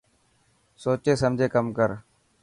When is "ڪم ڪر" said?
1.55-1.89